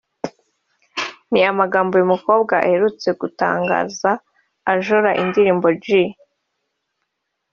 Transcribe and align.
ni 1.31 1.39
amagambo 1.51 1.91
uyu 1.97 2.11
mukobwa 2.13 2.53
aherutse 2.65 3.07
gutangaza 3.21 4.11
ajora 4.73 5.09
indirimbo 5.21 5.67
‘G 5.83 5.85